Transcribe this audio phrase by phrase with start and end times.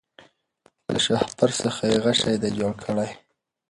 [0.91, 3.09] له شهپر څخه یې غشی دی جوړ کړی